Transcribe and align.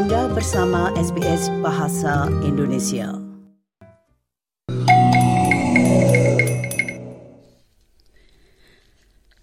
Anda 0.00 0.32
bersama 0.32 0.88
SBS 0.96 1.52
Bahasa 1.60 2.24
Indonesia. 2.40 3.20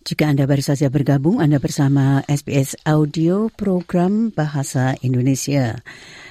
Jika 0.01 0.25
Anda 0.25 0.49
baru 0.49 0.65
saja 0.65 0.89
bergabung, 0.89 1.45
Anda 1.45 1.61
bersama 1.61 2.25
SBS 2.25 2.73
Audio 2.89 3.53
Program 3.53 4.33
Bahasa 4.33 4.97
Indonesia. 5.05 5.77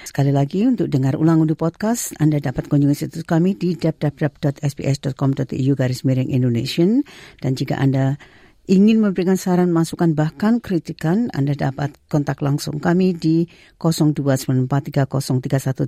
Sekali 0.03 0.35
lagi 0.35 0.67
untuk 0.67 0.91
dengar 0.91 1.15
ulang 1.15 1.47
untuk 1.47 1.63
podcast, 1.63 2.11
Anda 2.19 2.43
dapat 2.43 2.67
kunjungi 2.67 2.99
situs 2.99 3.23
kami 3.23 3.55
di 3.55 3.79
www.sbs.com.au 3.79 5.73
garis 5.79 6.03
miring 6.03 6.35
Indonesian. 6.35 7.07
Dan 7.39 7.55
jika 7.55 7.79
Anda 7.79 8.19
ingin 8.67 8.99
memberikan 8.99 9.39
saran, 9.39 9.71
masukan, 9.71 10.19
bahkan 10.19 10.59
kritikan, 10.59 11.31
Anda 11.31 11.55
dapat 11.55 11.95
kontak 12.11 12.43
langsung 12.43 12.83
kami 12.83 13.15
di 13.15 13.47
0294303135 13.79 15.87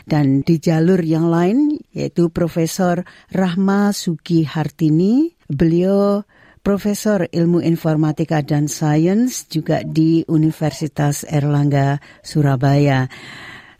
Dan 0.08 0.40
di 0.40 0.56
jalur 0.56 1.02
yang 1.04 1.28
lain, 1.28 1.76
yaitu 1.92 2.32
Profesor 2.32 3.04
Rahma 3.28 3.92
Suki 3.92 4.48
Hartini, 4.48 5.36
beliau 5.52 6.24
Profesor 6.64 7.28
Ilmu 7.28 7.60
Informatika 7.60 8.40
dan 8.40 8.72
Sains 8.72 9.44
juga 9.52 9.84
di 9.84 10.24
Universitas 10.24 11.20
Erlangga, 11.28 12.00
Surabaya. 12.24 13.04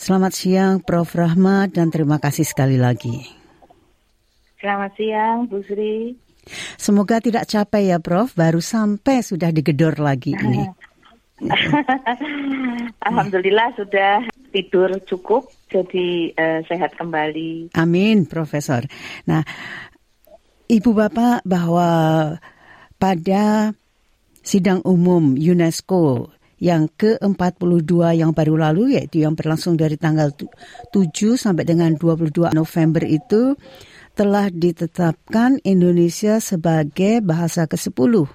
Selamat 0.05 0.37
siang 0.37 0.85
Prof. 0.85 1.17
Rahmat 1.17 1.81
dan 1.81 1.89
terima 1.89 2.21
kasih 2.21 2.45
sekali 2.45 2.77
lagi. 2.77 3.25
Selamat 4.61 4.93
siang 5.01 5.49
Bu 5.49 5.65
Sri. 5.65 6.13
Semoga 6.77 7.25
tidak 7.25 7.49
capek 7.49 7.89
ya 7.89 7.97
Prof, 8.05 8.37
baru 8.37 8.61
sampai 8.61 9.25
sudah 9.25 9.49
digedor 9.49 9.97
lagi 9.97 10.37
ini. 10.37 10.61
Alhamdulillah 13.09 13.81
sudah 13.81 14.29
tidur 14.53 14.93
cukup, 15.09 15.49
jadi 15.73 16.37
uh, 16.37 16.61
sehat 16.69 17.01
kembali. 17.01 17.73
Amin, 17.73 18.29
Profesor. 18.29 18.85
Nah, 19.25 19.41
Ibu 20.69 20.93
Bapak 20.93 21.49
bahwa 21.49 21.89
pada 23.01 23.73
sidang 24.45 24.85
umum 24.85 25.33
UNESCO 25.33 26.29
yang 26.63 26.87
ke-42 26.95 27.93
yang 28.15 28.31
baru 28.31 28.55
lalu 28.59 28.99
yaitu 28.99 29.23
yang 29.27 29.35
berlangsung 29.35 29.75
dari 29.75 29.99
tanggal 29.99 30.31
7 30.31 30.47
sampai 31.35 31.65
dengan 31.67 31.95
22 31.99 32.55
November 32.55 33.03
itu 33.03 33.59
telah 34.15 34.47
ditetapkan 34.49 35.59
Indonesia 35.67 36.39
sebagai 36.39 37.19
bahasa 37.19 37.67
ke-10 37.67 38.31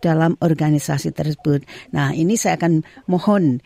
dalam 0.00 0.32
organisasi 0.40 1.12
tersebut. 1.12 1.68
Nah, 1.92 2.16
ini 2.16 2.40
saya 2.40 2.56
akan 2.56 2.80
mohon 3.04 3.60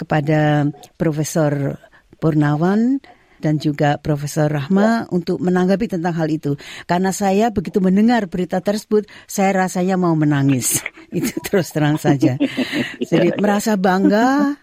kepada 0.00 0.64
Profesor 0.96 1.76
Purnawan 2.18 3.04
dan 3.44 3.60
juga 3.60 4.00
Profesor 4.00 4.48
Rahma 4.48 5.04
untuk 5.12 5.36
menanggapi 5.44 5.92
tentang 5.92 6.16
hal 6.16 6.32
itu. 6.32 6.56
Karena 6.88 7.12
saya 7.12 7.52
begitu 7.52 7.84
mendengar 7.84 8.24
berita 8.24 8.64
tersebut, 8.64 9.04
saya 9.28 9.68
rasanya 9.68 10.00
mau 10.00 10.16
menangis. 10.16 10.80
itu 11.12 11.36
terus 11.44 11.68
terang 11.76 12.00
saja. 12.00 12.40
Jadi 13.12 13.36
merasa 13.36 13.76
bangga, 13.76 14.56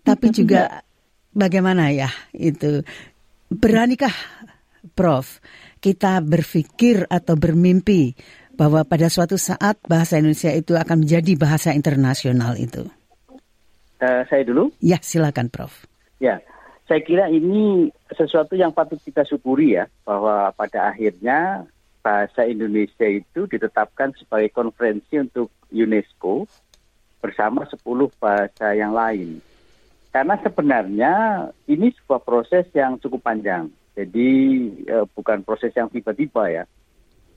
tapi 0.00 0.32
juga 0.40 0.80
bagaimana 1.36 1.92
ya 1.92 2.08
itu. 2.32 2.80
Beranikah 3.52 4.16
Prof 4.96 5.44
kita 5.84 6.24
berpikir 6.24 7.04
atau 7.12 7.36
bermimpi 7.36 8.16
bahwa 8.56 8.80
pada 8.88 9.12
suatu 9.12 9.36
saat 9.36 9.76
bahasa 9.84 10.16
Indonesia 10.16 10.48
itu 10.56 10.72
akan 10.72 11.04
menjadi 11.04 11.36
bahasa 11.36 11.76
internasional 11.76 12.56
itu? 12.56 12.88
Uh, 14.00 14.24
saya 14.26 14.42
dulu? 14.48 14.72
Ya, 14.80 14.96
silakan 15.04 15.52
Prof. 15.52 15.84
Ya, 16.16 16.40
saya 16.92 17.08
kira 17.08 17.24
ini 17.32 17.88
sesuatu 18.12 18.52
yang 18.52 18.68
patut 18.68 19.00
kita 19.00 19.24
syukuri 19.24 19.80
ya, 19.80 19.88
bahwa 20.04 20.52
pada 20.52 20.92
akhirnya 20.92 21.64
bahasa 22.04 22.44
Indonesia 22.44 23.08
itu 23.08 23.48
ditetapkan 23.48 24.12
sebagai 24.20 24.52
konferensi 24.52 25.16
untuk 25.16 25.48
UNESCO 25.72 26.44
bersama 27.24 27.64
10 27.64 27.80
bahasa 28.20 28.76
yang 28.76 28.92
lain. 28.92 29.40
Karena 30.12 30.36
sebenarnya 30.44 31.12
ini 31.64 31.96
sebuah 31.96 32.20
proses 32.28 32.68
yang 32.76 33.00
cukup 33.00 33.24
panjang. 33.24 33.72
Jadi 33.96 34.28
eh, 34.84 35.08
bukan 35.16 35.40
proses 35.48 35.72
yang 35.72 35.88
tiba-tiba 35.88 36.52
ya. 36.52 36.64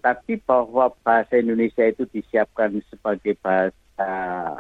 Tapi 0.04 0.36
bahwa 0.44 0.92
bahasa 1.00 1.40
Indonesia 1.40 1.88
itu 1.88 2.04
disiapkan 2.12 2.76
sebagai 2.92 3.40
bahasa 3.40 3.72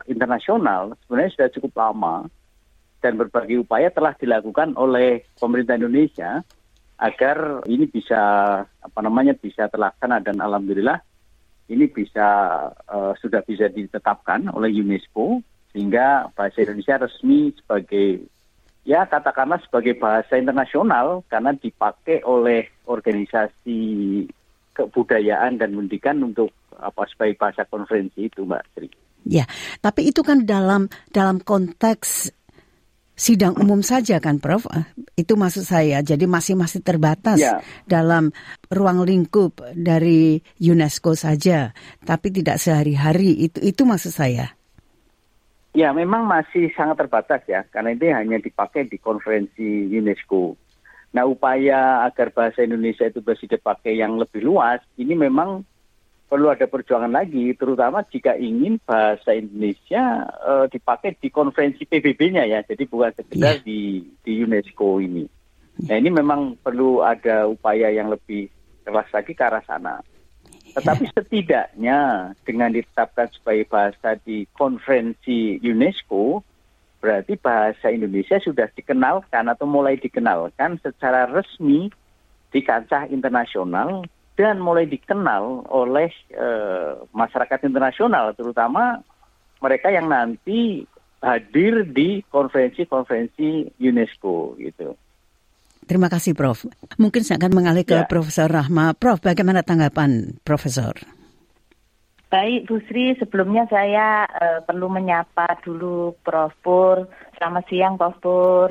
internasional 0.07 0.95
sebenarnya 1.03 1.35
sudah 1.35 1.49
cukup 1.59 1.71
lama 1.75 2.31
dan 3.05 3.21
berbagai 3.21 3.61
upaya 3.61 3.93
telah 3.93 4.17
dilakukan 4.17 4.73
oleh 4.73 5.21
pemerintah 5.37 5.77
Indonesia 5.77 6.41
agar 6.97 7.61
ini 7.69 7.85
bisa 7.85 8.21
apa 8.65 8.99
namanya 9.05 9.37
bisa 9.37 9.69
terlaksana 9.69 10.25
dan 10.25 10.41
alhamdulillah 10.41 10.97
ini 11.69 11.85
bisa 11.85 12.27
uh, 12.89 13.13
sudah 13.21 13.45
bisa 13.45 13.69
ditetapkan 13.69 14.49
oleh 14.49 14.73
UNESCO 14.73 15.45
sehingga 15.69 16.33
bahasa 16.33 16.65
Indonesia 16.65 17.05
resmi 17.05 17.53
sebagai 17.61 18.25
ya 18.87 19.05
katakanlah 19.05 19.61
sebagai 19.65 19.97
bahasa 20.01 20.39
internasional 20.39 21.21
karena 21.29 21.53
dipakai 21.53 22.25
oleh 22.25 22.69
organisasi 22.89 23.81
kebudayaan 24.73 25.61
dan 25.61 25.77
pendidikan 25.77 26.21
untuk 26.25 26.49
apa 26.75 27.05
sebagai 27.11 27.35
bahasa 27.37 27.67
konferensi 27.67 28.27
itu 28.27 28.43
Mbak 28.43 28.63
Sri. 28.75 28.89
Ya, 29.25 29.49
tapi 29.81 30.13
itu 30.13 30.21
kan 30.21 30.45
dalam 30.45 30.85
dalam 31.09 31.41
konteks 31.41 32.29
sidang 33.15 33.55
umum 33.57 33.79
saja 33.79 34.19
kan 34.19 34.37
Prof? 34.43 34.67
Ah, 34.69 34.91
itu 35.15 35.39
maksud 35.39 35.63
saya. 35.63 36.03
Jadi 36.03 36.27
masih 36.27 36.59
masih 36.59 36.83
terbatas 36.83 37.39
ya. 37.39 37.63
dalam 37.87 38.35
ruang 38.67 39.07
lingkup 39.07 39.63
dari 39.73 40.43
UNESCO 40.59 41.15
saja, 41.15 41.71
tapi 42.03 42.29
tidak 42.29 42.59
sehari-hari. 42.59 43.47
Itu 43.47 43.63
itu 43.63 43.81
maksud 43.87 44.11
saya. 44.11 44.53
Ya, 45.75 45.91
memang 45.91 46.23
masih 46.23 46.71
sangat 46.71 47.03
terbatas 47.03 47.43
ya, 47.51 47.67
karena 47.67 47.91
itu 47.91 48.07
hanya 48.07 48.39
dipakai 48.39 48.87
di 48.87 48.95
konferensi 48.95 49.91
UNESCO. 49.91 50.55
Nah, 51.11 51.27
upaya 51.27 52.07
agar 52.07 52.31
bahasa 52.31 52.63
Indonesia 52.63 53.07
itu 53.07 53.19
bisa 53.19 53.43
dipakai 53.43 53.99
yang 53.99 54.15
lebih 54.15 54.39
luas, 54.43 54.79
ini 54.95 55.15
memang 55.15 55.67
perlu 56.25 56.49
ada 56.49 56.65
perjuangan 56.65 57.13
lagi, 57.13 57.53
terutama 57.53 58.01
jika 58.09 58.33
ingin 58.35 58.81
bahasa 58.81 59.37
Indonesia 59.37 60.25
uh, 60.41 60.65
dipakai 60.65 61.13
di 61.21 61.29
konferensi 61.29 61.85
PBB-nya 61.85 62.49
ya, 62.49 62.59
jadi 62.65 62.83
bukan 62.89 63.13
sekedar 63.13 63.61
yeah. 63.61 63.65
di 63.65 64.01
di 64.25 64.41
UNESCO 64.41 64.99
ini. 64.99 65.29
Nah 65.85 65.95
ini 65.95 66.09
memang 66.09 66.57
perlu 66.57 67.05
ada 67.05 67.45
upaya 67.45 67.91
yang 67.93 68.09
lebih 68.09 68.49
keras 68.81 69.09
lagi 69.13 69.33
ke 69.37 69.43
arah 69.43 69.63
sana. 69.69 70.01
Tetapi 70.75 71.03
yeah. 71.07 71.13
setidaknya 71.13 71.99
dengan 72.41 72.73
ditetapkan 72.73 73.29
sebagai 73.31 73.69
bahasa 73.69 74.17
di 74.25 74.49
konferensi 74.57 75.61
UNESCO, 75.61 76.41
berarti 77.05 77.37
bahasa 77.37 77.93
Indonesia 77.93 78.41
sudah 78.41 78.65
dikenalkan 78.73 79.45
atau 79.45 79.69
mulai 79.69 80.01
dikenalkan 80.01 80.81
secara 80.81 81.29
resmi 81.29 81.93
di 82.49 82.59
kancah 82.63 83.05
internasional 83.11 84.07
dan 84.35 84.59
mulai 84.59 84.83
dikenal 84.87 85.67
oleh 85.71 86.11
uh, 86.35 87.07
masyarakat 87.15 87.65
internasional, 87.67 88.35
terutama 88.35 88.99
mereka 89.63 89.89
yang 89.89 90.11
nanti 90.11 90.83
hadir 91.23 91.87
di 91.89 92.21
konferensi-konferensi 92.27 93.79
UNESCO 93.81 94.59
gitu. 94.59 94.93
Terima 95.85 96.09
kasih 96.09 96.33
Prof. 96.33 96.65
Mungkin 96.97 97.21
saya 97.21 97.37
akan 97.41 97.53
mengalih 97.61 97.85
ke 97.85 98.03
ya. 98.03 98.09
Profesor 98.09 98.49
Rahma. 98.49 98.97
Prof, 98.97 99.21
bagaimana 99.21 99.61
tanggapan 99.61 100.37
Profesor? 100.41 100.97
Baik 102.27 102.67
Bu 102.67 102.81
Sri, 102.89 103.13
sebelumnya 103.21 103.69
saya 103.69 104.25
uh, 104.27 104.59
perlu 104.65 104.89
menyapa 104.89 105.61
dulu 105.61 106.17
Prof 106.25 106.51
Pur. 106.65 107.05
Selamat 107.37 107.63
siang 107.69 107.95
Prof 107.95 108.17
Pur. 108.17 108.69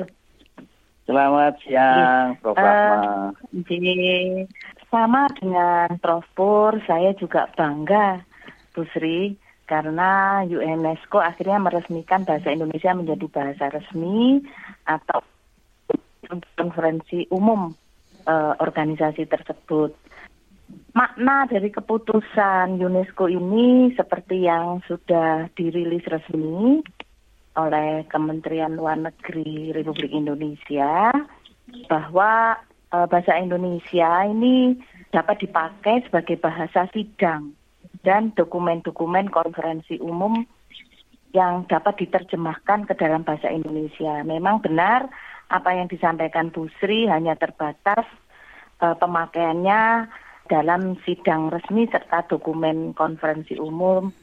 Selamat 1.07 1.55
siang 1.63 2.35
Prof 2.43 2.59
Rahma. 2.59 3.31
Uh, 3.49 4.45
sama 4.89 5.27
dengan 5.37 5.97
Prof 5.99 6.25
Pur, 6.33 6.77
saya 6.85 7.13
juga 7.17 7.49
bangga, 7.53 8.21
Bu 8.73 8.85
Sri, 8.93 9.35
karena 9.65 10.43
UNESCO 10.45 11.17
akhirnya 11.21 11.57
meresmikan 11.57 12.23
bahasa 12.23 12.53
Indonesia 12.53 12.93
menjadi 12.93 13.25
bahasa 13.29 13.65
resmi 13.73 14.41
atau 14.85 15.25
konferensi 16.57 17.25
umum 17.33 17.73
uh, 18.25 18.53
organisasi 18.61 19.25
tersebut. 19.25 19.93
Makna 20.97 21.45
dari 21.45 21.69
keputusan 21.69 22.81
UNESCO 22.81 23.29
ini 23.29 23.93
seperti 23.93 24.49
yang 24.49 24.81
sudah 24.89 25.49
dirilis 25.53 26.01
resmi 26.09 26.81
oleh 27.55 28.03
Kementerian 28.09 28.73
Luar 28.73 28.97
Negeri 28.97 29.71
Republik 29.71 30.11
Indonesia 30.11 31.13
bahwa 31.87 32.57
uh, 32.91 33.07
bahasa 33.09 33.37
Indonesia 33.39 34.25
ini 34.27 34.77
dapat 35.09 35.47
dipakai 35.47 36.03
sebagai 36.05 36.37
bahasa 36.37 36.89
sidang 36.91 37.55
dan 38.03 38.35
dokumen-dokumen 38.35 39.31
konferensi 39.31 39.97
umum 39.97 40.45
yang 41.33 41.67
dapat 41.67 41.99
diterjemahkan 42.05 42.87
ke 42.87 42.93
dalam 42.95 43.23
bahasa 43.23 43.51
Indonesia. 43.51 44.23
Memang 44.23 44.63
benar 44.63 45.09
apa 45.51 45.75
yang 45.75 45.91
disampaikan 45.91 46.49
Bu 46.49 46.71
Sri 46.79 47.05
hanya 47.09 47.35
terbatas 47.35 48.05
uh, 48.81 48.95
pemakaiannya 48.97 50.09
dalam 50.45 50.95
sidang 51.03 51.49
resmi 51.49 51.89
serta 51.89 52.29
dokumen 52.29 52.93
konferensi 52.93 53.57
umum 53.57 54.13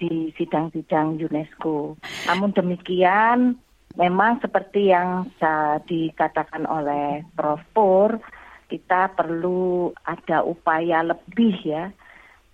di 0.00 0.32
sidang-sidang 0.36 1.20
UNESCO. 1.20 1.96
Namun 2.28 2.56
demikian, 2.56 3.60
memang 3.98 4.38
seperti 4.42 4.92
yang 4.92 5.30
dikatakan 5.86 6.66
oleh 6.66 7.26
Prof. 7.34 7.62
Pur, 7.74 8.18
kita 8.70 9.10
perlu 9.14 9.90
ada 10.06 10.46
upaya 10.46 11.02
lebih 11.02 11.54
ya 11.66 11.90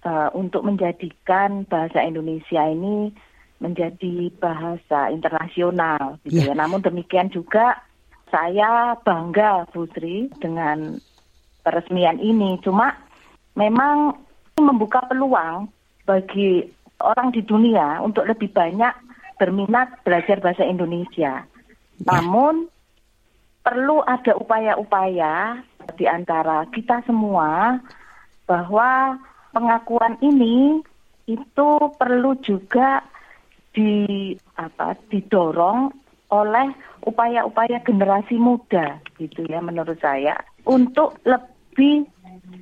uh, 0.07 0.29
untuk 0.33 0.65
menjadikan 0.65 1.69
bahasa 1.69 2.01
Indonesia 2.01 2.65
ini 2.65 3.13
menjadi 3.61 4.33
bahasa 4.37 5.13
internasional 5.13 6.21
gitu 6.25 6.45
yeah. 6.45 6.53
ya. 6.53 6.55
Namun 6.57 6.85
demikian 6.85 7.29
juga 7.33 7.81
saya 8.29 8.97
bangga 9.01 9.69
Putri 9.73 10.29
dengan 10.41 11.01
peresmian 11.65 12.21
ini. 12.21 12.61
Cuma 12.61 12.93
memang 13.57 14.17
membuka 14.57 15.05
peluang 15.09 15.69
bagi 16.05 16.65
orang 17.01 17.33
di 17.33 17.45
dunia 17.45 18.01
untuk 18.01 18.25
lebih 18.25 18.53
banyak 18.53 18.93
berminat 19.37 20.01
belajar 20.03 20.41
bahasa 20.41 20.65
Indonesia. 20.65 21.45
Yeah. 21.45 22.05
Namun 22.05 22.69
perlu 23.67 24.05
ada 24.07 24.39
upaya-upaya 24.39 25.61
di 25.99 26.07
antara 26.07 26.67
kita 26.71 27.03
semua 27.03 27.83
bahwa 28.47 29.19
pengakuan 29.51 30.15
ini 30.23 30.81
itu 31.27 31.69
perlu 31.99 32.39
juga 32.47 33.03
di 33.75 34.33
apa 34.55 34.95
didorong 35.11 35.91
oleh 36.31 36.69
upaya-upaya 37.03 37.83
generasi 37.83 38.39
muda 38.39 39.03
gitu 39.19 39.47
ya 39.47 39.59
menurut 39.63 39.99
saya 39.99 40.39
untuk 40.67 41.19
lebih 41.27 42.07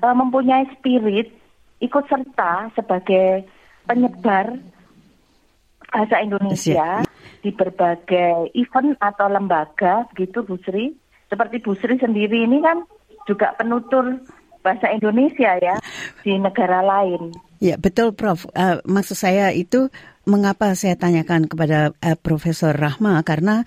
uh, 0.00 0.17
mempunyai 0.17 0.69
spirit 0.76 1.32
ikut 1.81 2.05
serta 2.09 2.73
sebagai 2.76 3.44
penyebar 3.85 4.56
bahasa 5.94 6.19
Indonesia 6.19 7.06
di 7.38 7.55
berbagai 7.55 8.50
event 8.58 8.99
atau 8.99 9.31
lembaga 9.31 10.11
gitu 10.19 10.43
Bu 10.43 10.58
Sri. 10.67 10.91
Seperti 11.31 11.62
Bu 11.62 11.79
Sri 11.79 11.94
sendiri 12.02 12.43
ini 12.43 12.58
kan 12.58 12.82
juga 13.31 13.55
penutur 13.55 14.19
bahasa 14.67 14.91
Indonesia 14.91 15.55
ya 15.62 15.79
di 16.26 16.35
negara 16.35 16.82
lain. 16.82 17.31
Ya 17.62 17.79
betul 17.79 18.11
Prof. 18.11 18.50
Uh, 18.58 18.82
maksud 18.82 19.14
saya 19.14 19.55
itu 19.55 19.93
mengapa 20.26 20.75
saya 20.75 20.99
tanyakan 20.99 21.46
kepada 21.46 21.94
uh, 22.02 22.17
Profesor 22.19 22.75
Rahma 22.75 23.23
karena 23.23 23.62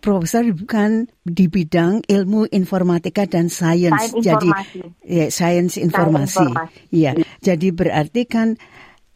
Profesor 0.00 0.40
bukan 0.56 1.12
di 1.28 1.44
bidang 1.52 2.00
ilmu 2.08 2.48
informatika 2.56 3.28
dan 3.28 3.52
sains, 3.52 4.16
jadi 4.16 4.48
ya 5.04 5.28
sains 5.28 5.76
informasi. 5.76 6.48
Ya, 6.88 7.12
jadi 7.44 7.68
berarti 7.68 8.24
kan 8.24 8.56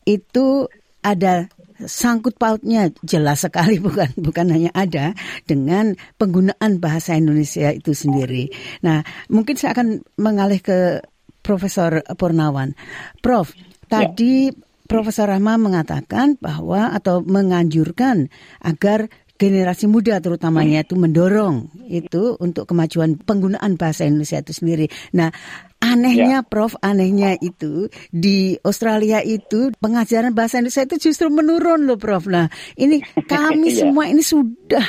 itu 0.04 0.68
ada 1.00 1.48
sangkut 1.82 2.38
pautnya 2.38 2.90
jelas 3.02 3.42
sekali 3.42 3.82
bukan 3.86 4.10
bukan 4.14 4.46
hanya 4.50 4.70
ada 4.74 5.12
dengan 5.44 5.98
penggunaan 6.16 6.78
bahasa 6.78 7.18
Indonesia 7.18 7.74
itu 7.74 7.92
sendiri. 7.92 8.50
Nah, 8.86 9.02
mungkin 9.30 9.58
saya 9.58 9.74
akan 9.74 10.02
mengalih 10.18 10.62
ke 10.62 11.02
Profesor 11.44 12.00
Purnawan. 12.16 12.72
Prof, 13.20 13.52
ya. 13.52 13.64
tadi 13.88 14.48
Profesor 14.84 15.28
Rahma 15.28 15.56
mengatakan 15.56 16.36
bahwa 16.40 16.92
atau 16.92 17.24
menganjurkan 17.24 18.28
agar 18.60 19.08
generasi 19.34 19.90
muda 19.90 20.22
terutamanya 20.22 20.86
itu 20.86 20.94
mendorong 20.94 21.66
itu 21.90 22.38
untuk 22.38 22.70
kemajuan 22.70 23.18
penggunaan 23.18 23.74
bahasa 23.74 24.06
Indonesia 24.06 24.38
itu 24.38 24.54
sendiri. 24.54 24.86
Nah, 25.16 25.34
anehnya 25.84 26.40
ya. 26.40 26.46
Prof, 26.46 26.72
anehnya 26.80 27.36
itu 27.36 27.92
di 28.08 28.56
Australia 28.64 29.20
itu 29.20 29.68
pengajaran 29.76 30.32
bahasa 30.32 30.58
Indonesia 30.58 30.88
itu 30.88 30.96
justru 31.10 31.28
menurun 31.28 31.84
loh 31.84 32.00
Prof. 32.00 32.24
Nah, 32.24 32.48
ini 32.80 33.04
kami 33.32 33.68
ya. 33.68 33.84
semua 33.84 34.08
ini 34.08 34.24
sudah 34.24 34.84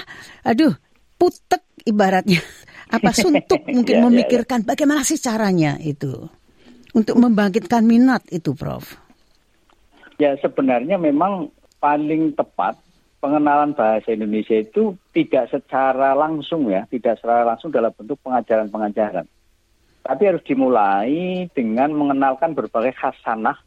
aduh, 0.48 0.72
putek 1.20 1.62
ibaratnya. 1.84 2.40
Apa 2.88 3.12
suntuk 3.12 3.66
mungkin 3.76 3.96
ya, 3.98 4.02
ya, 4.02 4.06
memikirkan 4.08 4.64
ya, 4.64 4.68
bagaimana 4.72 5.02
sih 5.04 5.20
caranya 5.20 5.76
itu 5.82 6.32
untuk 6.96 7.20
membangkitkan 7.20 7.84
minat 7.84 8.24
itu 8.32 8.56
Prof. 8.56 8.96
Ya, 10.16 10.40
sebenarnya 10.40 10.96
memang 10.96 11.52
paling 11.84 12.32
tepat 12.40 12.80
pengenalan 13.20 13.76
bahasa 13.76 14.16
Indonesia 14.16 14.56
itu 14.56 14.96
tidak 15.12 15.52
secara 15.52 16.16
langsung 16.16 16.72
ya, 16.72 16.88
tidak 16.88 17.20
secara 17.20 17.44
langsung 17.44 17.74
dalam 17.74 17.92
bentuk 17.92 18.22
pengajaran-pengajaran. 18.24 19.28
Tapi 20.06 20.22
harus 20.30 20.46
dimulai 20.46 21.50
dengan 21.58 21.90
mengenalkan 21.90 22.54
berbagai 22.54 22.94
khasanah 22.94 23.58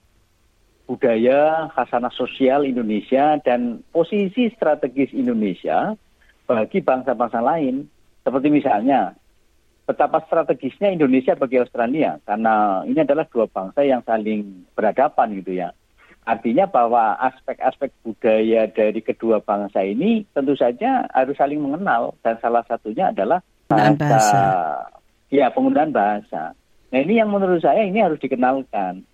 budaya, 0.86 1.66
khasanah 1.74 2.14
sosial 2.14 2.62
Indonesia 2.62 3.42
dan 3.42 3.82
posisi 3.90 4.46
strategis 4.54 5.10
Indonesia 5.10 5.98
bagi 6.46 6.78
bangsa-bangsa 6.78 7.42
lain. 7.42 7.90
Seperti 8.22 8.48
misalnya 8.54 9.18
betapa 9.82 10.22
strategisnya 10.30 10.94
Indonesia 10.94 11.34
bagi 11.34 11.58
Australia 11.58 12.22
karena 12.22 12.86
ini 12.86 13.02
adalah 13.02 13.26
dua 13.26 13.50
bangsa 13.50 13.82
yang 13.82 14.06
saling 14.06 14.68
berhadapan 14.78 15.42
gitu 15.42 15.52
ya. 15.58 15.74
Artinya 16.28 16.68
bahwa 16.68 17.16
aspek-aspek 17.24 17.88
budaya 18.04 18.68
dari 18.68 19.00
kedua 19.00 19.40
bangsa 19.40 19.80
ini 19.80 20.28
tentu 20.36 20.52
saja 20.54 21.08
harus 21.16 21.34
saling 21.34 21.56
mengenal 21.56 22.14
dan 22.20 22.36
salah 22.38 22.60
satunya 22.68 23.08
adalah 23.08 23.40
bahasa, 23.66 23.96
bahasa. 23.96 24.42
Ya 25.28 25.52
penggunaan 25.52 25.92
bahasa. 25.92 26.52
Nah 26.88 26.98
ini 26.98 27.20
yang 27.20 27.32
menurut 27.32 27.60
saya 27.60 27.84
ini 27.84 28.00
harus 28.00 28.20
dikenalkan. 28.20 29.04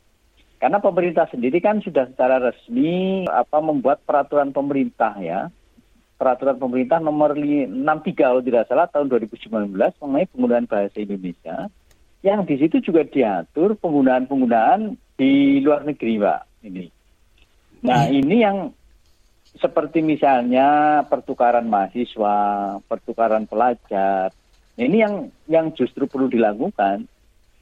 Karena 0.63 0.81
pemerintah 0.81 1.29
sendiri 1.29 1.61
kan 1.61 1.85
sudah 1.85 2.09
secara 2.09 2.41
resmi 2.41 3.27
apa 3.29 3.61
membuat 3.61 4.01
peraturan 4.07 4.55
pemerintah 4.55 5.19
ya. 5.21 5.53
Peraturan 6.15 6.57
pemerintah 6.57 7.03
nomor 7.03 7.35
63 7.35 8.15
kalau 8.15 8.41
tidak 8.41 8.71
salah 8.71 8.87
tahun 8.89 9.11
2019 9.11 9.75
mengenai 9.75 10.31
penggunaan 10.31 10.67
bahasa 10.71 10.97
Indonesia 11.03 11.69
yang 12.25 12.49
di 12.49 12.57
situ 12.57 12.81
juga 12.81 13.05
diatur 13.05 13.77
penggunaan-penggunaan 13.77 14.97
di 15.21 15.61
luar 15.61 15.85
negeri, 15.85 16.17
Pak. 16.17 16.43
Ini. 16.65 16.85
Nah 17.85 18.09
hmm. 18.09 18.17
ini 18.17 18.37
yang 18.41 18.73
seperti 19.61 20.01
misalnya 20.01 21.05
pertukaran 21.05 21.69
mahasiswa, 21.69 22.37
pertukaran 22.89 23.45
pelajar. 23.45 24.33
Ini 24.75 24.97
yang 25.07 25.15
yang 25.47 25.67
justru 25.79 26.11
perlu 26.11 26.27
dilakukan 26.27 27.07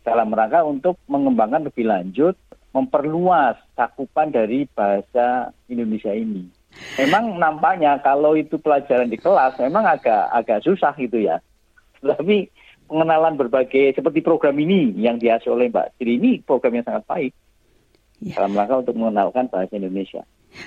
dalam 0.02 0.28
rangka 0.32 0.64
untuk 0.64 0.96
mengembangkan 1.06 1.68
lebih 1.68 1.86
lanjut, 1.86 2.34
memperluas 2.72 3.60
cakupan 3.76 4.32
dari 4.32 4.64
bahasa 4.72 5.52
Indonesia 5.68 6.10
ini. 6.10 6.48
Memang 6.96 7.36
nampaknya 7.36 8.00
kalau 8.00 8.32
itu 8.32 8.56
pelajaran 8.56 9.12
di 9.12 9.20
kelas 9.20 9.60
memang 9.60 9.84
agak 9.84 10.32
agak 10.32 10.64
susah 10.64 10.96
gitu 10.96 11.20
ya. 11.20 11.36
Tapi 12.00 12.48
pengenalan 12.88 13.36
berbagai 13.36 13.96
seperti 13.96 14.24
program 14.24 14.56
ini 14.56 14.96
yang 14.96 15.20
diasuh 15.20 15.52
oleh 15.52 15.68
Mbak 15.68 16.00
Sri 16.00 16.16
ini 16.16 16.32
program 16.40 16.80
yang 16.80 16.86
sangat 16.88 17.04
baik 17.04 17.32
ya. 18.24 18.40
dalam 18.40 18.56
rangka 18.56 18.74
untuk 18.88 18.96
mengenalkan 18.96 19.52
bahasa 19.52 19.72
Indonesia. 19.76 20.24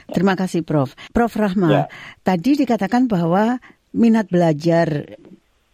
Terima 0.10 0.34
kasih 0.34 0.66
Prof. 0.66 0.98
Prof 1.14 1.34
Rahma, 1.38 1.70
ya. 1.70 1.84
tadi 2.25 2.58
dikatakan 2.58 3.06
bahwa 3.06 3.62
minat 3.94 4.28
belajar 4.28 5.18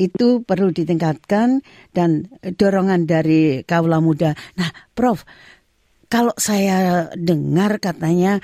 itu 0.02 0.42
perlu 0.42 0.74
ditingkatkan 0.74 1.62
dan 1.94 2.26
dorongan 2.58 3.06
dari 3.06 3.62
kaula 3.62 4.02
muda. 4.02 4.34
Nah, 4.58 4.74
Prof, 4.98 5.22
kalau 6.10 6.34
saya 6.42 7.08
dengar 7.14 7.78
katanya 7.78 8.42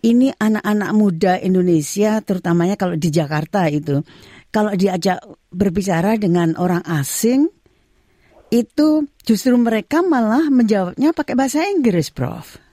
ini 0.00 0.32
anak-anak 0.32 0.90
muda 0.96 1.32
Indonesia 1.36 2.24
terutamanya 2.24 2.80
kalau 2.80 2.96
di 2.96 3.12
Jakarta 3.12 3.68
itu 3.68 4.00
kalau 4.48 4.72
diajak 4.72 5.20
berbicara 5.52 6.16
dengan 6.16 6.56
orang 6.56 6.80
asing 6.88 7.52
itu 8.48 9.04
justru 9.26 9.52
mereka 9.58 10.00
malah 10.00 10.48
menjawabnya 10.48 11.10
pakai 11.12 11.34
bahasa 11.34 11.66
Inggris, 11.66 12.14
Prof. 12.14 12.65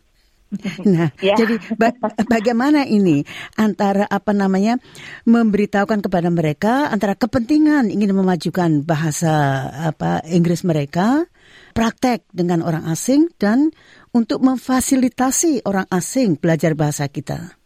Nah, 0.85 1.09
ya. 1.19 1.35
jadi 1.35 1.57
ba 1.75 1.89
bagaimana 2.27 2.85
ini 2.85 3.25
antara 3.57 4.05
apa 4.05 4.31
namanya 4.35 4.77
memberitahukan 5.25 6.03
kepada 6.05 6.29
mereka 6.29 6.91
antara 6.91 7.17
kepentingan 7.17 7.89
ingin 7.89 8.13
memajukan 8.13 8.85
bahasa 8.85 9.67
apa 9.89 10.21
Inggris 10.29 10.61
mereka, 10.67 11.25
praktek 11.73 12.27
dengan 12.29 12.61
orang 12.61 12.85
asing 12.89 13.33
dan 13.41 13.73
untuk 14.13 14.45
memfasilitasi 14.45 15.65
orang 15.65 15.89
asing 15.89 16.37
belajar 16.37 16.77
bahasa 16.77 17.09
kita. 17.09 17.57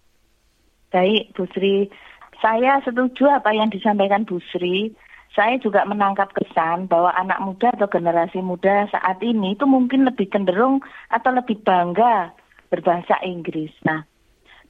Baik, 0.87 1.35
Bu 1.35 1.43
Sri. 1.51 1.91
Saya 2.39 2.79
setuju 2.85 3.27
apa 3.27 3.51
yang 3.51 3.67
disampaikan 3.67 4.23
Bu 4.23 4.39
Sri. 4.53 4.95
Saya 5.35 5.61
juga 5.61 5.85
menangkap 5.85 6.33
kesan 6.33 6.89
bahwa 6.89 7.13
anak 7.13 7.37
muda 7.45 7.69
atau 7.77 7.85
generasi 7.85 8.41
muda 8.41 8.89
saat 8.89 9.21
ini 9.21 9.53
itu 9.53 9.69
mungkin 9.69 10.07
lebih 10.07 10.33
cenderung 10.33 10.81
atau 11.13 11.29
lebih 11.29 11.61
bangga 11.61 12.33
berbahasa 12.67 13.19
Inggris. 13.23 13.71
Nah, 13.83 14.03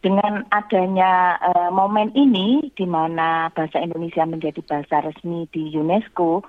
dengan 0.01 0.45
adanya 0.53 1.41
uh, 1.41 1.69
momen 1.73 2.13
ini 2.13 2.69
di 2.77 2.85
mana 2.85 3.49
bahasa 3.51 3.81
Indonesia 3.81 4.23
menjadi 4.23 4.61
bahasa 4.61 5.01
resmi 5.01 5.49
di 5.49 5.73
UNESCO, 5.73 6.45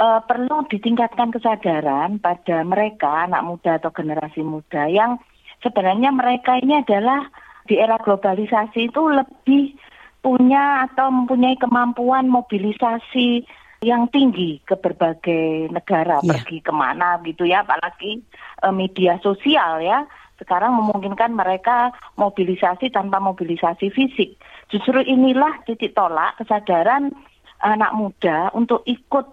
uh, 0.00 0.20
perlu 0.24 0.64
ditingkatkan 0.66 1.30
kesadaran 1.30 2.18
pada 2.18 2.64
mereka 2.64 3.28
anak 3.28 3.44
muda 3.44 3.76
atau 3.76 3.92
generasi 3.92 4.40
muda 4.40 4.88
yang 4.88 5.20
sebenarnya 5.60 6.10
mereka 6.10 6.56
ini 6.56 6.80
adalah 6.80 7.28
di 7.68 7.76
era 7.76 8.00
globalisasi 8.00 8.88
itu 8.88 9.02
lebih 9.12 9.76
punya 10.20 10.88
atau 10.88 11.12
mempunyai 11.12 11.56
kemampuan 11.56 12.28
mobilisasi 12.28 13.44
yang 13.80 14.12
tinggi 14.12 14.60
ke 14.60 14.76
berbagai 14.76 15.72
negara 15.72 16.20
yeah. 16.20 16.36
pergi 16.36 16.60
ke 16.60 16.72
mana 16.72 17.16
gitu 17.24 17.48
ya 17.48 17.64
apalagi 17.64 18.20
uh, 18.60 18.72
media 18.72 19.16
sosial 19.24 19.80
ya 19.80 20.04
sekarang 20.40 20.72
memungkinkan 20.72 21.36
mereka 21.36 21.92
mobilisasi 22.16 22.88
tanpa 22.90 23.20
mobilisasi 23.20 23.92
fisik 23.92 24.40
justru 24.72 25.04
inilah 25.04 25.60
titik 25.68 25.92
tolak 25.92 26.40
kesadaran 26.40 27.12
anak 27.60 27.92
muda 27.92 28.48
untuk 28.56 28.80
ikut 28.88 29.28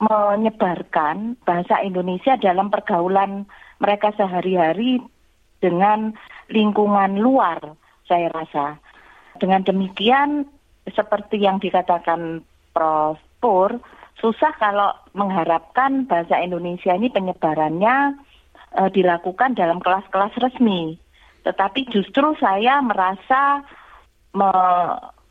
menyebarkan 0.00 1.38
bahasa 1.46 1.78
Indonesia 1.86 2.34
dalam 2.40 2.72
pergaulan 2.72 3.46
mereka 3.78 4.10
sehari-hari 4.18 4.98
dengan 5.62 6.16
lingkungan 6.50 7.20
luar 7.20 7.76
saya 8.08 8.32
rasa 8.32 8.80
dengan 9.40 9.64
demikian, 9.64 10.44
seperti 10.84 11.40
yang 11.40 11.58
dikatakan 11.58 12.44
Prof. 12.76 13.16
Pur, 13.40 13.80
susah 14.20 14.52
kalau 14.60 14.92
mengharapkan 15.16 16.04
bahasa 16.04 16.36
Indonesia 16.44 16.92
ini 16.92 17.08
penyebarannya 17.08 18.20
e, 18.74 18.82
dilakukan 18.90 19.58
dalam 19.58 19.78
kelas-kelas 19.82 20.34
resmi. 20.38 20.98
Tetapi 21.46 21.88
justru 21.88 22.36
saya 22.36 22.78
merasa 22.84 23.64
me, 24.36 24.50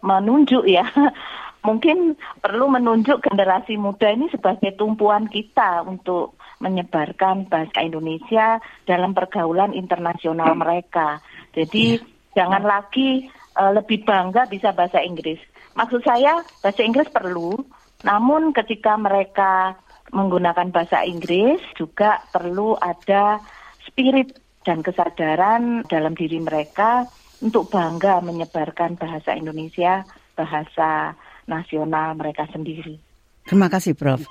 menunjuk 0.02 0.66
ya, 0.66 0.88
mungkin 1.68 2.16
perlu 2.40 2.72
menunjuk 2.72 3.20
generasi 3.24 3.76
muda 3.76 4.10
ini 4.12 4.32
sebagai 4.32 4.76
tumpuan 4.80 5.28
kita 5.28 5.84
untuk 5.84 6.40
menyebarkan 6.60 7.48
bahasa 7.48 7.80
Indonesia 7.84 8.60
dalam 8.84 9.16
pergaulan 9.16 9.72
internasional 9.72 10.56
mereka. 10.56 11.24
Jadi 11.56 12.00
ya. 12.00 12.04
jangan 12.44 12.64
lagi 12.68 13.32
uh, 13.56 13.72
lebih 13.76 14.04
bangga 14.04 14.48
bisa 14.48 14.76
bahasa 14.76 15.00
Inggris. 15.00 15.40
Maksud 15.76 16.04
saya 16.04 16.44
bahasa 16.60 16.82
Inggris 16.84 17.08
perlu, 17.08 17.56
namun 18.04 18.52
ketika 18.52 19.00
mereka 19.00 19.80
menggunakan 20.10 20.74
bahasa 20.74 21.06
Inggris 21.06 21.62
juga 21.78 22.22
perlu 22.34 22.76
ada 22.78 23.42
spirit 23.86 24.38
dan 24.66 24.84
kesadaran 24.84 25.88
dalam 25.88 26.14
diri 26.14 26.38
mereka 26.42 27.08
untuk 27.40 27.72
bangga 27.72 28.20
menyebarkan 28.20 29.00
bahasa 29.00 29.34
Indonesia, 29.34 30.04
bahasa 30.36 31.16
nasional 31.48 32.14
mereka 32.20 32.46
sendiri. 32.52 33.00
Terima 33.48 33.72
kasih 33.72 33.96
Prof. 33.96 34.22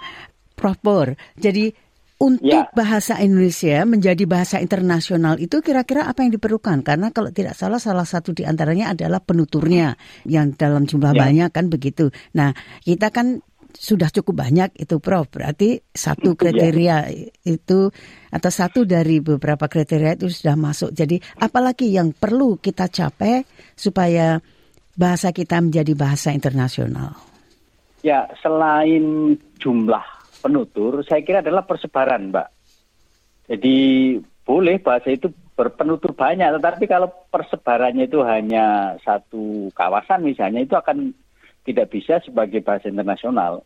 Prof 0.54 0.78
Bor, 0.82 1.14
jadi 1.38 1.72
untuk 2.18 2.66
ya. 2.66 2.66
bahasa 2.74 3.22
Indonesia 3.22 3.86
menjadi 3.86 4.26
bahasa 4.26 4.58
internasional 4.58 5.38
itu 5.38 5.62
kira-kira 5.62 6.10
apa 6.10 6.26
yang 6.26 6.34
diperlukan? 6.34 6.82
Karena 6.82 7.14
kalau 7.14 7.30
tidak 7.30 7.54
salah 7.54 7.78
salah 7.78 8.02
satu 8.02 8.34
di 8.34 8.42
antaranya 8.42 8.90
adalah 8.90 9.22
penuturnya 9.22 9.94
yang 10.26 10.50
dalam 10.58 10.82
jumlah 10.82 11.14
ya. 11.14 11.18
banyak 11.18 11.50
kan 11.54 11.70
begitu. 11.70 12.10
Nah, 12.34 12.50
kita 12.82 13.14
kan 13.14 13.38
sudah 13.72 14.08
cukup 14.08 14.44
banyak 14.44 14.74
itu 14.80 14.96
Prof. 14.98 15.28
Berarti 15.28 15.78
satu 15.92 16.34
ya. 16.34 16.38
kriteria 16.38 16.96
itu 17.44 17.92
atau 18.32 18.50
satu 18.50 18.88
dari 18.88 19.20
beberapa 19.20 19.68
kriteria 19.68 20.18
itu 20.18 20.28
sudah 20.32 20.56
masuk. 20.56 20.90
Jadi 20.92 21.20
apalagi 21.40 21.92
yang 21.92 22.16
perlu 22.16 22.56
kita 22.58 22.88
capai 22.88 23.44
supaya 23.76 24.40
bahasa 24.98 25.30
kita 25.30 25.62
menjadi 25.62 25.94
bahasa 25.94 26.34
internasional? 26.34 27.14
Ya, 28.02 28.26
selain 28.42 29.38
jumlah 29.62 30.02
penutur, 30.42 31.02
saya 31.06 31.22
kira 31.22 31.38
adalah 31.42 31.62
persebaran, 31.62 32.34
Mbak. 32.34 32.48
Jadi 33.54 33.76
boleh 34.42 34.76
bahasa 34.82 35.14
itu 35.14 35.30
berpenutur 35.54 36.14
banyak, 36.14 36.58
tetapi 36.58 36.86
kalau 36.86 37.10
persebarannya 37.30 38.06
itu 38.06 38.22
hanya 38.22 38.94
satu 39.02 39.70
kawasan 39.74 40.22
misalnya, 40.22 40.62
itu 40.62 40.78
akan 40.78 41.10
tidak 41.68 41.92
bisa 41.92 42.24
sebagai 42.24 42.64
bahasa 42.64 42.88
internasional. 42.88 43.60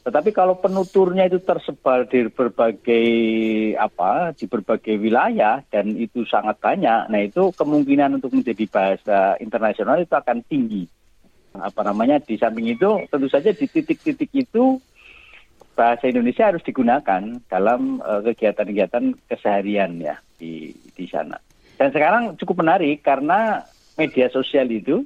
Tetapi 0.00 0.32
kalau 0.32 0.56
penuturnya 0.56 1.28
itu 1.28 1.44
tersebar 1.44 2.08
di 2.08 2.24
berbagai 2.32 3.06
apa, 3.76 4.32
di 4.32 4.48
berbagai 4.48 4.96
wilayah 4.96 5.60
dan 5.68 5.92
itu 5.92 6.24
sangat 6.24 6.56
banyak, 6.56 7.12
nah 7.12 7.20
itu 7.20 7.52
kemungkinan 7.52 8.16
untuk 8.16 8.32
menjadi 8.32 8.64
bahasa 8.64 9.36
internasional 9.44 10.00
itu 10.00 10.16
akan 10.16 10.40
tinggi. 10.48 10.88
Apa 11.52 11.84
namanya? 11.84 12.16
Di 12.16 12.40
samping 12.40 12.72
itu 12.72 13.04
tentu 13.12 13.28
saja 13.28 13.52
di 13.52 13.68
titik-titik 13.68 14.32
itu 14.32 14.80
bahasa 15.76 16.08
Indonesia 16.08 16.48
harus 16.48 16.64
digunakan 16.64 17.20
dalam 17.48 18.00
uh, 18.00 18.24
kegiatan-kegiatan 18.24 19.16
keseharian 19.28 20.00
ya 20.00 20.16
di 20.40 20.72
di 20.96 21.04
sana. 21.12 21.36
Dan 21.76 21.92
sekarang 21.92 22.40
cukup 22.40 22.64
menarik 22.64 23.04
karena 23.04 23.64
media 24.00 24.32
sosial 24.32 24.68
itu 24.72 25.04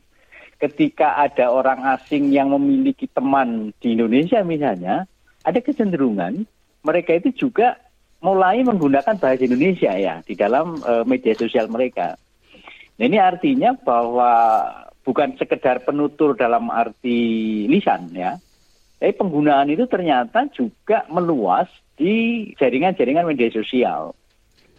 ketika 0.64 1.20
ada 1.20 1.52
orang 1.52 1.84
asing 1.92 2.32
yang 2.32 2.48
memiliki 2.48 3.04
teman 3.12 3.76
di 3.84 3.92
Indonesia 3.92 4.40
misalnya, 4.40 5.04
ada 5.44 5.60
kecenderungan 5.60 6.48
mereka 6.80 7.20
itu 7.20 7.48
juga 7.48 7.76
mulai 8.24 8.64
menggunakan 8.64 9.20
bahasa 9.20 9.44
Indonesia 9.44 9.92
ya 9.92 10.24
di 10.24 10.32
dalam 10.32 10.80
uh, 10.80 11.04
media 11.04 11.36
sosial 11.36 11.68
mereka. 11.68 12.16
Nah, 12.96 13.04
ini 13.04 13.20
artinya 13.20 13.76
bahwa 13.76 14.32
bukan 15.04 15.36
sekedar 15.36 15.84
penutur 15.84 16.32
dalam 16.32 16.72
arti 16.72 17.64
lisan 17.68 18.08
ya, 18.16 18.40
tapi 18.96 19.12
penggunaan 19.20 19.68
itu 19.68 19.84
ternyata 19.84 20.48
juga 20.56 21.04
meluas 21.12 21.68
di 22.00 22.48
jaringan-jaringan 22.56 23.28
media 23.28 23.52
sosial. 23.52 24.16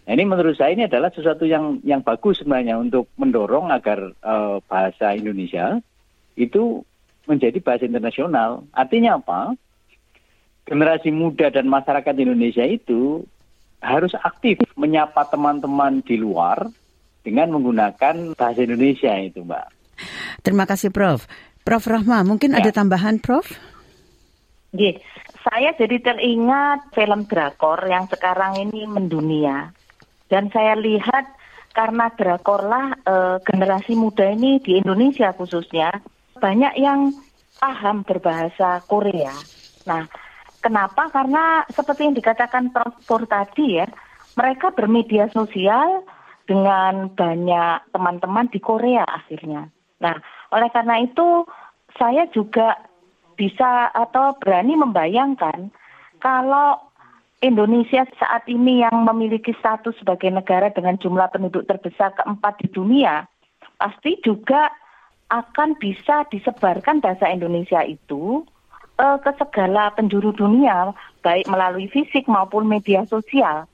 Nah, 0.06 0.14
ini 0.14 0.22
menurut 0.22 0.54
saya 0.54 0.70
ini 0.70 0.86
adalah 0.86 1.10
sesuatu 1.10 1.42
yang 1.42 1.82
yang 1.82 1.98
bagus 2.06 2.38
sebenarnya 2.38 2.78
untuk 2.78 3.10
mendorong 3.18 3.74
agar 3.74 4.14
uh, 4.22 4.62
bahasa 4.70 5.18
Indonesia 5.18 5.82
itu 6.38 6.86
menjadi 7.26 7.58
bahasa 7.58 7.90
internasional. 7.90 8.62
Artinya 8.70 9.18
apa? 9.18 9.58
Generasi 10.66 11.10
muda 11.10 11.50
dan 11.50 11.66
masyarakat 11.66 12.14
Indonesia 12.22 12.62
itu 12.62 13.26
harus 13.82 14.14
aktif 14.22 14.62
menyapa 14.78 15.26
teman-teman 15.26 16.02
di 16.06 16.18
luar 16.18 16.70
dengan 17.26 17.50
menggunakan 17.58 18.38
bahasa 18.38 18.62
Indonesia 18.62 19.10
itu, 19.18 19.42
Mbak. 19.42 19.66
Terima 20.46 20.70
kasih, 20.70 20.94
Prof. 20.94 21.26
Prof. 21.66 21.82
Rahma, 21.82 22.22
mungkin 22.22 22.54
ya. 22.54 22.62
ada 22.62 22.70
tambahan, 22.70 23.18
Prof? 23.18 23.50
Yeah. 24.70 25.02
Saya 25.46 25.74
jadi 25.78 26.02
teringat 26.02 26.90
film 26.94 27.30
drakor 27.30 27.78
yang 27.86 28.10
sekarang 28.10 28.58
ini 28.58 28.86
mendunia. 28.86 29.70
Dan 30.26 30.50
saya 30.50 30.74
lihat 30.74 31.24
karena 31.76 32.08
drakorlah 32.16 32.96
e, 33.04 33.14
generasi 33.44 33.92
muda 33.94 34.32
ini 34.32 34.58
di 34.64 34.80
Indonesia 34.80 35.30
khususnya 35.36 35.92
banyak 36.40 36.74
yang 36.80 37.12
paham 37.60 38.04
berbahasa 38.04 38.84
Korea. 38.88 39.32
Nah, 39.84 40.08
kenapa? 40.60 41.08
Karena 41.12 41.64
seperti 41.68 42.08
yang 42.08 42.16
dikatakan 42.16 42.72
Prof. 42.72 42.96
tadi 43.28 43.80
ya, 43.80 43.86
mereka 44.36 44.72
bermedia 44.72 45.28
sosial 45.32 46.04
dengan 46.46 47.10
banyak 47.10 47.90
teman-teman 47.90 48.46
di 48.48 48.60
Korea 48.62 49.02
akhirnya. 49.02 49.66
Nah, 50.00 50.16
oleh 50.54 50.68
karena 50.70 51.02
itu 51.02 51.44
saya 51.96 52.28
juga 52.30 52.76
bisa 53.36 53.92
atau 53.92 54.36
berani 54.40 54.78
membayangkan 54.78 55.68
kalau 56.22 56.85
Indonesia 57.44 58.08
saat 58.16 58.48
ini 58.48 58.80
yang 58.80 59.04
memiliki 59.04 59.52
status 59.60 59.92
sebagai 60.00 60.32
negara 60.32 60.72
dengan 60.72 60.96
jumlah 60.96 61.28
penduduk 61.28 61.68
terbesar 61.68 62.16
keempat 62.16 62.64
di 62.64 62.68
dunia, 62.72 63.28
pasti 63.76 64.16
juga 64.24 64.72
akan 65.28 65.76
bisa 65.76 66.24
disebarkan 66.32 67.04
bahasa 67.04 67.28
Indonesia 67.28 67.84
itu 67.84 68.46
uh, 68.96 69.18
ke 69.20 69.30
segala 69.36 69.92
penjuru 69.92 70.32
dunia, 70.32 70.96
baik 71.20 71.44
melalui 71.50 71.90
fisik 71.92 72.24
maupun 72.30 72.64
media 72.64 73.04
sosial. 73.04 73.68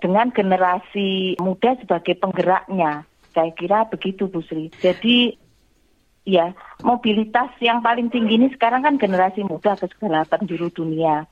dengan 0.00 0.32
generasi 0.32 1.36
muda 1.38 1.76
sebagai 1.76 2.16
penggeraknya. 2.16 3.04
Saya 3.30 3.52
kira 3.54 3.86
begitu 3.86 4.26
Bu 4.26 4.42
Sri. 4.42 4.72
Jadi 4.80 5.36
ya 6.26 6.56
mobilitas 6.82 7.52
yang 7.62 7.84
paling 7.84 8.10
tinggi 8.10 8.40
ini 8.40 8.48
sekarang 8.50 8.82
kan 8.82 8.96
generasi 8.98 9.46
muda 9.46 9.76
ke 9.76 9.86
segala 9.92 10.26
penjuru 10.26 10.72
dunia. 10.72 11.28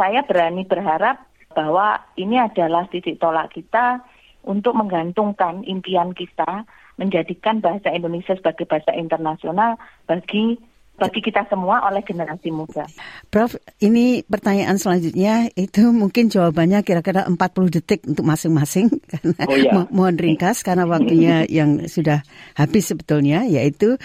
Saya 0.00 0.24
berani 0.24 0.64
berharap 0.64 1.28
bahwa 1.52 2.00
ini 2.16 2.40
adalah 2.40 2.88
titik 2.88 3.20
tolak 3.20 3.52
kita 3.52 4.00
untuk 4.48 4.72
menggantungkan 4.72 5.60
impian 5.68 6.16
kita 6.16 6.64
menjadikan 6.96 7.60
bahasa 7.60 7.92
Indonesia 7.92 8.32
sebagai 8.32 8.64
bahasa 8.64 8.96
internasional 8.96 9.76
bagi 10.08 10.56
bagi 11.00 11.20
kita 11.24 11.48
semua 11.48 11.80
oleh 11.88 12.04
generasi 12.04 12.52
muda. 12.52 12.84
Prof, 13.32 13.56
ini 13.80 14.20
pertanyaan 14.20 14.76
selanjutnya 14.76 15.48
itu 15.56 15.88
mungkin 15.96 16.28
jawabannya 16.28 16.84
kira-kira 16.84 17.24
40 17.24 17.76
detik 17.76 18.04
untuk 18.04 18.28
masing-masing 18.28 18.88
karena 19.12 19.44
oh, 19.48 19.56
iya. 19.56 19.72
mohon 19.88 20.16
ringkas 20.20 20.60
karena 20.60 20.84
waktunya 20.84 21.44
yang 21.60 21.88
sudah 21.88 22.20
habis 22.52 22.92
sebetulnya 22.92 23.48
yaitu 23.48 23.96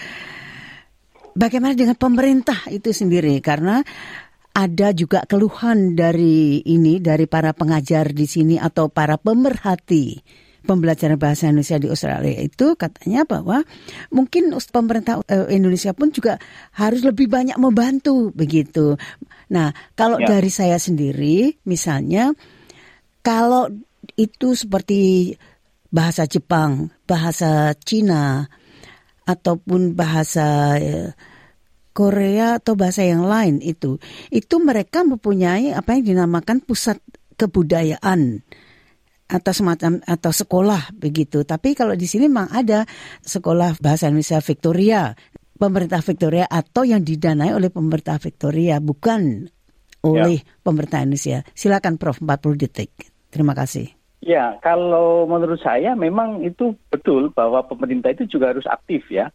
bagaimana 1.36 1.76
dengan 1.76 2.00
pemerintah 2.00 2.64
itu 2.72 2.96
sendiri 2.96 3.44
karena 3.44 3.84
ada 4.56 4.88
juga 4.96 5.20
keluhan 5.28 5.92
dari 5.92 6.64
ini 6.64 6.96
dari 6.96 7.28
para 7.28 7.52
pengajar 7.52 8.16
di 8.16 8.24
sini 8.24 8.56
atau 8.56 8.88
para 8.88 9.20
pemerhati 9.20 10.16
pembelajaran 10.64 11.20
bahasa 11.20 11.52
Indonesia 11.52 11.78
di 11.78 11.88
Australia 11.92 12.40
itu 12.42 12.74
katanya 12.74 13.22
bahwa 13.28 13.62
mungkin 14.08 14.50
pemerintah 14.50 15.22
eh, 15.28 15.54
Indonesia 15.54 15.92
pun 15.92 16.10
juga 16.10 16.40
harus 16.74 17.04
lebih 17.06 17.30
banyak 17.30 17.54
membantu 17.60 18.34
begitu. 18.34 18.96
Nah, 19.52 19.70
kalau 19.94 20.18
ya. 20.18 20.26
dari 20.26 20.50
saya 20.50 20.80
sendiri 20.80 21.60
misalnya 21.68 22.34
kalau 23.20 23.70
itu 24.18 24.56
seperti 24.58 25.36
bahasa 25.92 26.26
Jepang, 26.26 26.90
bahasa 27.06 27.76
Cina 27.78 28.48
ataupun 29.28 29.94
bahasa 29.94 30.80
eh, 30.80 31.14
Korea 31.96 32.60
atau 32.60 32.76
bahasa 32.76 33.00
yang 33.00 33.24
lain 33.24 33.64
itu 33.64 33.96
itu 34.28 34.60
mereka 34.60 35.00
mempunyai 35.00 35.72
apa 35.72 35.96
yang 35.96 36.12
dinamakan 36.12 36.60
pusat 36.60 37.00
kebudayaan 37.40 38.44
atau 39.26 39.52
semacam 39.56 40.04
atau 40.04 40.30
sekolah 40.30 40.92
begitu. 40.92 41.42
Tapi 41.48 41.72
kalau 41.72 41.96
di 41.96 42.04
sini 42.04 42.28
memang 42.28 42.52
ada 42.52 42.84
sekolah 43.24 43.80
bahasa 43.80 44.12
Indonesia 44.12 44.38
Victoria, 44.44 45.16
pemerintah 45.56 46.04
Victoria 46.04 46.44
atau 46.44 46.84
yang 46.84 47.00
didanai 47.00 47.56
oleh 47.56 47.72
pemerintah 47.72 48.20
Victoria 48.20 48.76
bukan 48.78 49.48
oleh 50.04 50.38
ya. 50.38 50.60
pemerintah 50.62 51.00
Indonesia. 51.02 51.42
Silakan 51.56 51.96
Prof 51.96 52.20
40 52.22 52.60
detik. 52.60 52.92
Terima 53.32 53.56
kasih. 53.56 53.90
Ya, 54.22 54.58
kalau 54.62 55.26
menurut 55.26 55.58
saya 55.64 55.94
memang 55.98 56.42
itu 56.42 56.74
betul 56.90 57.30
bahwa 57.34 57.62
pemerintah 57.66 58.14
itu 58.14 58.26
juga 58.26 58.54
harus 58.54 58.66
aktif 58.66 59.06
ya 59.10 59.32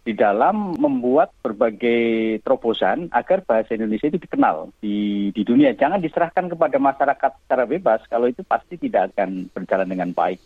di 0.00 0.16
dalam 0.16 0.80
membuat 0.80 1.30
berbagai 1.44 2.40
terobosan 2.40 3.12
agar 3.12 3.44
bahasa 3.44 3.76
Indonesia 3.76 4.08
itu 4.08 4.16
dikenal 4.16 4.72
di, 4.80 5.28
di 5.36 5.42
dunia. 5.44 5.76
Jangan 5.76 6.00
diserahkan 6.00 6.48
kepada 6.48 6.80
masyarakat 6.80 7.30
secara 7.44 7.64
bebas, 7.68 8.00
kalau 8.08 8.26
itu 8.32 8.40
pasti 8.40 8.80
tidak 8.80 9.12
akan 9.12 9.52
berjalan 9.52 9.88
dengan 9.88 10.10
baik. 10.16 10.40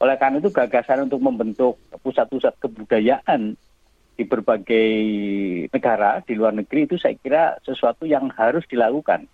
Oleh 0.00 0.16
karena 0.16 0.40
itu 0.40 0.48
gagasan 0.52 1.08
untuk 1.08 1.20
membentuk 1.20 1.76
pusat-pusat 2.04 2.56
kebudayaan 2.60 3.56
di 4.16 4.24
berbagai 4.24 4.90
negara 5.68 6.24
di 6.24 6.32
luar 6.32 6.56
negeri 6.56 6.88
itu 6.88 6.96
saya 6.96 7.16
kira 7.20 7.60
sesuatu 7.60 8.08
yang 8.08 8.32
harus 8.32 8.64
dilakukan 8.64 9.28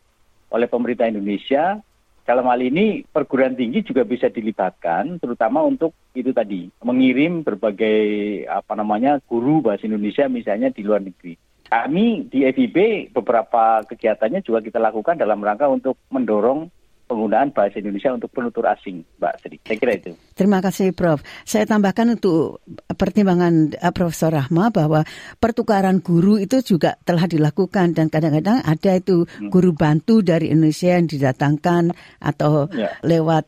oleh 0.50 0.66
pemerintah 0.66 1.06
Indonesia 1.06 1.78
dalam 2.22 2.46
hal 2.46 2.62
ini 2.62 3.02
perguruan 3.02 3.58
tinggi 3.58 3.82
juga 3.82 4.06
bisa 4.06 4.30
dilibatkan, 4.30 5.18
terutama 5.18 5.62
untuk 5.66 5.90
itu 6.14 6.30
tadi 6.30 6.70
mengirim 6.82 7.42
berbagai 7.42 7.98
apa 8.46 8.78
namanya 8.78 9.18
guru 9.26 9.58
bahasa 9.58 9.90
Indonesia 9.90 10.30
misalnya 10.30 10.70
di 10.70 10.86
luar 10.86 11.02
negeri. 11.02 11.34
Kami 11.66 12.28
di 12.28 12.44
FIB 12.44 13.10
beberapa 13.16 13.80
kegiatannya 13.88 14.44
juga 14.44 14.60
kita 14.60 14.76
lakukan 14.76 15.16
dalam 15.16 15.40
rangka 15.40 15.66
untuk 15.72 15.96
mendorong 16.12 16.68
penggunaan 17.12 17.52
bahasa 17.52 17.76
Indonesia 17.76 18.16
untuk 18.16 18.32
penutur 18.32 18.64
asing, 18.64 19.04
Mbak 19.20 19.34
Sri. 19.44 19.56
Saya 19.60 19.76
kira 19.76 19.92
itu. 20.00 20.10
Terima 20.32 20.64
kasih, 20.64 20.96
Prof. 20.96 21.20
Saya 21.44 21.68
tambahkan 21.68 22.16
untuk 22.16 22.64
pertimbangan 22.96 23.76
uh, 23.76 23.92
Profesor 23.92 24.32
Rahma 24.32 24.72
bahwa 24.72 25.04
pertukaran 25.36 26.00
guru 26.00 26.40
itu 26.40 26.64
juga 26.64 26.96
telah 27.04 27.28
dilakukan 27.28 27.92
dan 27.92 28.08
kadang-kadang 28.08 28.64
ada 28.64 28.96
itu 28.96 29.28
hmm. 29.28 29.52
guru 29.52 29.76
bantu 29.76 30.24
dari 30.24 30.48
Indonesia 30.48 30.96
yang 30.96 31.04
didatangkan 31.04 31.92
atau 32.24 32.72
ya. 32.72 32.96
lewat 33.04 33.44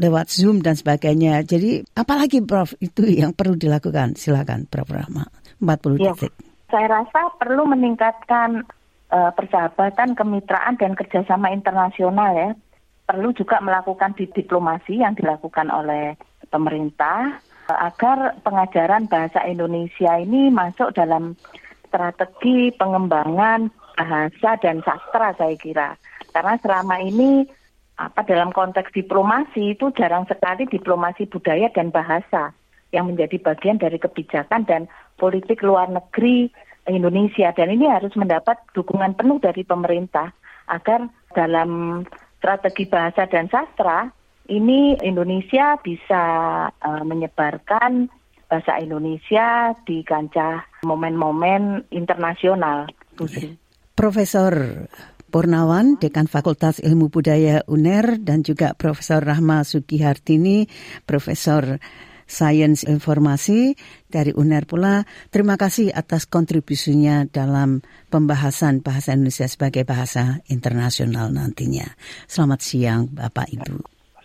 lewat 0.00 0.26
Zoom 0.32 0.64
dan 0.64 0.72
sebagainya. 0.72 1.44
Jadi 1.44 1.84
apalagi, 1.92 2.40
Prof, 2.40 2.72
itu 2.80 3.04
yang 3.04 3.36
perlu 3.36 3.60
dilakukan. 3.60 4.16
Silakan, 4.16 4.64
Prof 4.72 4.88
Rahma. 4.88 5.28
40 5.60 6.00
ya. 6.00 6.16
detik. 6.16 6.32
Saya 6.72 6.88
rasa 6.88 7.28
perlu 7.36 7.68
meningkatkan 7.68 8.64
uh, 9.12 9.30
persahabatan, 9.36 10.16
kemitraan, 10.16 10.80
dan 10.80 10.96
kerjasama 10.96 11.52
internasional 11.52 12.32
ya 12.32 12.50
perlu 13.12 13.36
juga 13.36 13.60
melakukan 13.60 14.16
di 14.16 14.24
diplomasi 14.24 15.04
yang 15.04 15.12
dilakukan 15.12 15.68
oleh 15.68 16.16
pemerintah 16.48 17.36
eh, 17.68 17.78
agar 17.92 18.40
pengajaran 18.40 19.04
bahasa 19.12 19.44
Indonesia 19.44 20.16
ini 20.16 20.48
masuk 20.48 20.96
dalam 20.96 21.36
strategi 21.92 22.72
pengembangan 22.72 23.68
bahasa 24.00 24.56
dan 24.64 24.80
sastra 24.80 25.36
saya 25.36 25.52
kira. 25.60 26.00
Karena 26.32 26.56
selama 26.64 27.04
ini 27.04 27.44
apa 28.00 28.24
dalam 28.24 28.48
konteks 28.56 28.96
diplomasi 28.96 29.76
itu 29.76 29.92
jarang 29.92 30.24
sekali 30.24 30.64
diplomasi 30.64 31.28
budaya 31.28 31.68
dan 31.68 31.92
bahasa 31.92 32.56
yang 32.96 33.12
menjadi 33.12 33.36
bagian 33.44 33.76
dari 33.76 34.00
kebijakan 34.00 34.64
dan 34.64 34.88
politik 35.20 35.60
luar 35.60 35.92
negeri 35.92 36.48
Indonesia 36.88 37.52
dan 37.52 37.68
ini 37.68 37.92
harus 37.92 38.16
mendapat 38.16 38.56
dukungan 38.72 39.12
penuh 39.14 39.36
dari 39.38 39.62
pemerintah 39.62 40.32
agar 40.72 41.12
dalam 41.36 42.02
strategi 42.42 42.90
bahasa 42.90 43.30
dan 43.30 43.46
sastra 43.46 44.10
ini 44.50 44.98
Indonesia 45.06 45.78
bisa 45.78 46.22
uh, 46.66 47.02
menyebarkan 47.06 48.10
bahasa 48.50 48.82
Indonesia 48.82 49.70
di 49.86 50.02
kancah 50.02 50.82
momen-momen 50.82 51.86
internasional. 51.94 52.90
Profesor 53.94 54.52
Purnawan, 55.32 55.96
Dekan 55.96 56.26
Fakultas 56.28 56.82
Ilmu 56.82 57.08
Budaya 57.08 57.64
UNER 57.64 58.20
dan 58.20 58.44
juga 58.44 58.74
Profesor 58.76 59.24
Rahma 59.24 59.64
Sugihartini, 59.64 60.68
Profesor 61.08 61.80
Sains 62.26 62.84
Informasi 62.84 63.74
dari 64.10 64.34
UNER 64.36 64.68
pula. 64.68 65.04
Terima 65.32 65.56
kasih 65.56 65.92
atas 65.92 66.28
kontribusinya 66.28 67.26
dalam 67.28 67.80
pembahasan 68.12 68.84
bahasa 68.84 69.16
Indonesia 69.16 69.48
sebagai 69.48 69.82
bahasa 69.88 70.44
internasional 70.48 71.32
nantinya. 71.32 71.88
Selamat 72.28 72.60
siang 72.60 73.08
Bapak 73.08 73.48
Ibu. 73.52 73.80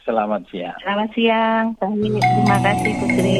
Selamat 0.08 0.42
siang. 0.48 0.78
Selamat 0.80 1.10
siang. 1.12 1.66
Terima 1.80 2.58
kasih 2.64 2.94
Putri. 3.04 3.40